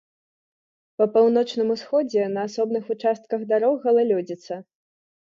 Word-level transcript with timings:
Па 1.01 1.05
паўночным 1.17 1.67
усходзе 1.75 2.23
на 2.37 2.45
асобных 2.49 2.83
участках 2.95 3.43
дарог 3.51 3.75
галалёдзіца. 3.85 4.57